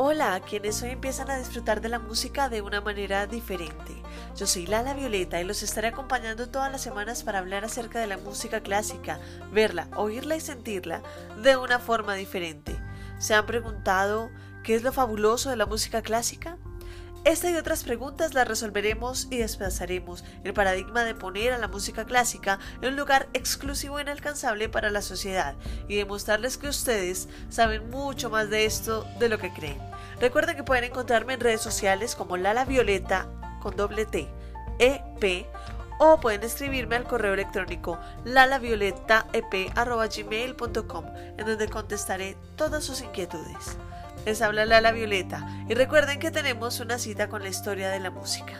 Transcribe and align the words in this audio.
Hola 0.00 0.36
a 0.36 0.40
quienes 0.40 0.80
hoy 0.84 0.90
empiezan 0.90 1.28
a 1.28 1.38
disfrutar 1.38 1.80
de 1.80 1.88
la 1.88 1.98
música 1.98 2.48
de 2.48 2.62
una 2.62 2.80
manera 2.80 3.26
diferente. 3.26 4.00
Yo 4.36 4.46
soy 4.46 4.64
Lala 4.64 4.94
Violeta 4.94 5.40
y 5.40 5.44
los 5.44 5.64
estaré 5.64 5.88
acompañando 5.88 6.48
todas 6.48 6.70
las 6.70 6.82
semanas 6.82 7.24
para 7.24 7.40
hablar 7.40 7.64
acerca 7.64 7.98
de 7.98 8.06
la 8.06 8.16
música 8.16 8.60
clásica, 8.60 9.18
verla, 9.50 9.88
oírla 9.96 10.36
y 10.36 10.40
sentirla 10.40 11.02
de 11.42 11.56
una 11.56 11.80
forma 11.80 12.14
diferente. 12.14 12.80
¿Se 13.18 13.34
han 13.34 13.44
preguntado 13.46 14.30
qué 14.62 14.76
es 14.76 14.84
lo 14.84 14.92
fabuloso 14.92 15.50
de 15.50 15.56
la 15.56 15.66
música 15.66 16.00
clásica? 16.00 16.58
Esta 17.24 17.50
y 17.50 17.56
otras 17.56 17.82
preguntas 17.82 18.34
las 18.34 18.46
resolveremos 18.46 19.26
y 19.32 19.38
desplazaremos 19.38 20.24
el 20.44 20.54
paradigma 20.54 21.02
de 21.02 21.16
poner 21.16 21.52
a 21.52 21.58
la 21.58 21.66
música 21.66 22.04
clásica 22.04 22.60
en 22.80 22.90
un 22.90 22.96
lugar 22.96 23.28
exclusivo 23.32 23.98
e 23.98 24.02
inalcanzable 24.02 24.68
para 24.68 24.90
la 24.90 25.02
sociedad 25.02 25.56
y 25.88 25.96
demostrarles 25.96 26.56
que 26.56 26.68
ustedes 26.68 27.28
saben 27.48 27.90
mucho 27.90 28.30
más 28.30 28.48
de 28.48 28.64
esto 28.64 29.04
de 29.18 29.28
lo 29.28 29.38
que 29.38 29.52
creen. 29.52 29.87
Recuerden 30.20 30.56
que 30.56 30.64
pueden 30.64 30.84
encontrarme 30.84 31.34
en 31.34 31.40
redes 31.40 31.60
sociales 31.60 32.16
como 32.16 32.36
Lala 32.36 32.64
Violeta 32.64 33.28
con 33.60 33.76
doble 33.76 34.06
T, 34.06 34.28
EP 34.78 35.46
o 36.00 36.20
pueden 36.20 36.42
escribirme 36.42 36.96
al 36.96 37.04
correo 37.04 37.34
electrónico 37.34 38.00
lalavioletaep.gmail.com 38.24 41.04
en 41.36 41.46
donde 41.46 41.68
contestaré 41.68 42.36
todas 42.56 42.82
sus 42.84 43.02
inquietudes. 43.02 43.76
Les 44.24 44.40
habla 44.42 44.66
Lala 44.66 44.90
Violeta 44.92 45.46
y 45.68 45.74
recuerden 45.74 46.18
que 46.18 46.30
tenemos 46.30 46.80
una 46.80 46.98
cita 46.98 47.28
con 47.28 47.42
la 47.42 47.48
historia 47.48 47.90
de 47.90 48.00
la 48.00 48.10
música. 48.10 48.54